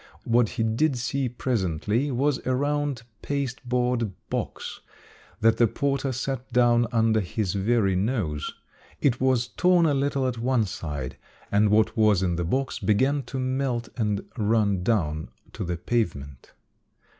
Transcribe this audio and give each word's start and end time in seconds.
What 0.23 0.49
he 0.49 0.63
did 0.63 0.97
see 0.97 1.29
presently 1.29 2.09
was 2.09 2.41
a 2.47 2.55
round 2.55 3.03
pasteboard 3.21 4.11
box 4.31 4.81
that 5.41 5.57
the 5.57 5.67
porter 5.67 6.11
set 6.11 6.51
down 6.51 6.87
under 6.91 7.19
his 7.19 7.53
very 7.53 7.95
nose. 7.95 8.51
It 8.99 9.21
was 9.21 9.49
torn 9.49 9.85
a 9.85 9.93
little 9.93 10.27
at 10.27 10.39
one 10.39 10.65
side 10.65 11.17
and 11.51 11.69
what 11.69 11.95
was 11.95 12.23
in 12.23 12.35
the 12.35 12.43
box 12.43 12.79
began 12.79 13.21
to 13.29 13.37
melt 13.37 13.89
and 13.95 14.25
run 14.39 14.81
down 14.81 15.27
to 15.53 15.63
the 15.63 15.77
pavement. 15.77 16.53